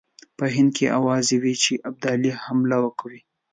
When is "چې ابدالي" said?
1.63-2.31